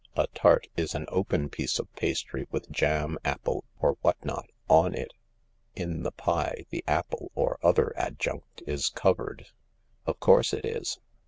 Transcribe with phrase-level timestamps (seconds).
[0.15, 4.95] A tart is an open piece of pastry with jam, apple, or what not on
[4.95, 5.13] it.
[5.75, 9.49] In the pie the apple or other adjunct is covered.""
[10.07, 10.97] Of course it is."